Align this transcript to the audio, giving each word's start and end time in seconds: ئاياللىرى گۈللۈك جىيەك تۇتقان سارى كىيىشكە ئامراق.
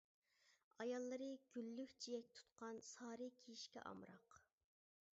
ئاياللىرى 0.83 1.27
گۈللۈك 1.57 1.95
جىيەك 2.07 2.33
تۇتقان 2.39 2.83
سارى 2.91 3.31
كىيىشكە 3.43 3.89
ئامراق. 3.93 4.43